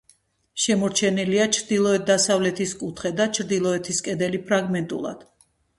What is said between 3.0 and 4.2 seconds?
და ჩრდილოეთის